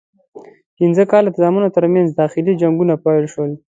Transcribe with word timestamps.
پنځه 0.77 1.03
کاله 1.11 1.29
د 1.31 1.35
زامنو 1.43 1.73
ترمنځ 1.75 2.07
داخلي 2.11 2.53
جنګونه 2.61 2.93
پیل 3.05 3.25
شول. 3.33 3.51